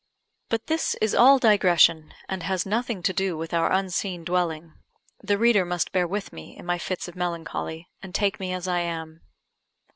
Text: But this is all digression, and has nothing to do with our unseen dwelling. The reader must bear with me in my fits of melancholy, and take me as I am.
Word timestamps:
But 0.49 0.65
this 0.65 0.95
is 0.99 1.13
all 1.13 1.37
digression, 1.37 2.15
and 2.27 2.41
has 2.41 2.65
nothing 2.65 3.03
to 3.03 3.13
do 3.13 3.37
with 3.37 3.53
our 3.53 3.71
unseen 3.71 4.23
dwelling. 4.25 4.73
The 5.21 5.37
reader 5.37 5.63
must 5.63 5.91
bear 5.91 6.07
with 6.07 6.33
me 6.33 6.57
in 6.57 6.65
my 6.65 6.79
fits 6.79 7.07
of 7.07 7.15
melancholy, 7.15 7.87
and 8.01 8.15
take 8.15 8.39
me 8.39 8.51
as 8.51 8.67
I 8.67 8.79
am. 8.79 9.21